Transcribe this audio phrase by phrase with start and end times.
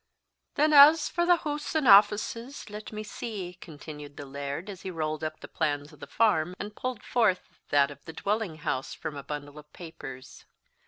[0.55, 4.89] "Then as for the hoose and offices, let me see," continued the Laird, as he
[4.89, 8.95] rolled up the plans of the farm, and pulled forth that of the dwelling house
[8.95, 10.43] from a bundle of papers.